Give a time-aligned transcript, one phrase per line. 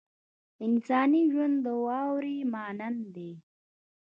[0.65, 3.31] انساني ژوند د واورې مانند دی.